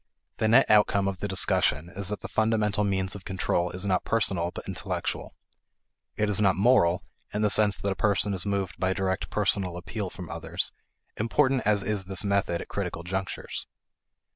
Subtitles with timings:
[0.37, 4.03] The net outcome of the discussion is that the fundamental means of control is not
[4.03, 5.35] personal but intellectual.
[6.17, 9.77] It is not "moral" in the sense that a person is moved by direct personal
[9.77, 10.71] appeal from others,
[11.17, 13.67] important as is this method at critical junctures.